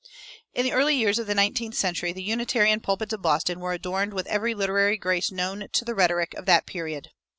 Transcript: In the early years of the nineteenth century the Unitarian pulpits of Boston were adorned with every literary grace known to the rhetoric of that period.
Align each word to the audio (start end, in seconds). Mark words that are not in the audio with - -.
In 0.55 0.63
the 0.65 0.71
early 0.71 0.95
years 0.95 1.19
of 1.19 1.27
the 1.27 1.35
nineteenth 1.35 1.75
century 1.75 2.11
the 2.11 2.23
Unitarian 2.23 2.79
pulpits 2.79 3.13
of 3.13 3.21
Boston 3.21 3.59
were 3.59 3.71
adorned 3.71 4.15
with 4.15 4.25
every 4.25 4.55
literary 4.55 4.97
grace 4.97 5.31
known 5.31 5.67
to 5.73 5.85
the 5.85 5.93
rhetoric 5.93 6.33
of 6.33 6.47
that 6.47 6.65
period. 6.65 7.09